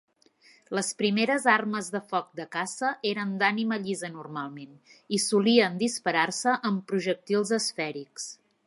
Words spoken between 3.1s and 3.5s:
eren